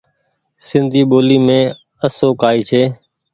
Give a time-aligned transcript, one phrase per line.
[0.67, 1.63] سندي ٻولي مين
[2.05, 2.83] آسو ڪآئي ڇي۔